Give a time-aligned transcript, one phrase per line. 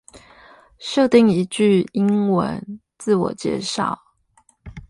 [0.79, 3.95] 設定一句英文自我介紹